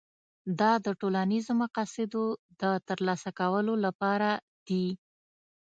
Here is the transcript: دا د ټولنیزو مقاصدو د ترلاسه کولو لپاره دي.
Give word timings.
دا 0.59 0.71
د 0.85 0.87
ټولنیزو 0.99 1.53
مقاصدو 1.63 2.23
د 2.61 2.63
ترلاسه 2.87 3.29
کولو 3.39 3.73
لپاره 3.85 4.29
دي. 4.67 4.87